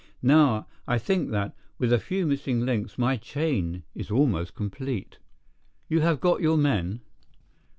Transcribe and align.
Now, 0.23 0.65
I 0.87 0.97
think 0.97 1.29
that, 1.29 1.53
with 1.77 1.93
a 1.93 1.99
few 1.99 2.25
missing 2.25 2.61
links, 2.61 2.97
my 2.97 3.17
chain 3.17 3.83
is 3.93 4.09
almost 4.09 4.55
complete." 4.55 5.19
"You 5.89 5.99
have 5.99 6.19
got 6.19 6.41
your 6.41 6.57
men?" 6.57 7.01